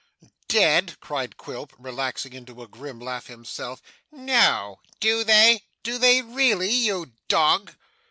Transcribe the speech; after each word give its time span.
'Dead!' 0.47 0.99
cried 0.99 1.37
Quilp, 1.37 1.73
relaxing 1.77 2.33
into 2.33 2.63
a 2.63 2.67
grim 2.67 2.99
laugh 2.99 3.27
himself. 3.27 3.83
'No. 4.11 4.79
Do 4.99 5.23
they? 5.23 5.61
Do 5.83 5.99
they 5.99 6.23
really, 6.23 6.71
you 6.71 7.11
dog? 7.27 7.75